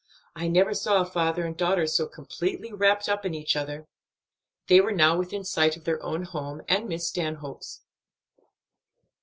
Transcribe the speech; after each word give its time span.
I 0.35 0.47
never 0.47 0.73
saw 0.73 0.99
a 0.99 1.05
father 1.05 1.45
and 1.45 1.55
daughter 1.55 1.85
so 1.85 2.07
completely 2.07 2.73
wrapped 2.73 3.07
up 3.07 3.23
in 3.23 3.35
each 3.35 3.55
other." 3.55 3.87
They 4.65 4.81
were 4.81 4.91
now 4.91 5.15
within 5.15 5.43
sight 5.43 5.77
of 5.77 5.83
their 5.83 6.01
own 6.01 6.23
home, 6.23 6.63
and 6.67 6.89
Miss 6.89 7.07
Stanhope's. 7.07 7.81